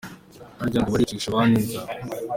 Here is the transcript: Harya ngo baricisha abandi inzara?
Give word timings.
Harya 0.59 0.79
ngo 0.81 0.89
baricisha 0.93 1.27
abandi 1.29 1.55
inzara? 1.61 1.91